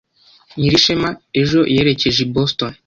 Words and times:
Nyirishema 0.57 1.09
ejo 1.41 1.59
yerekeje 1.75 2.19
i 2.25 2.29
Boston. 2.33 2.71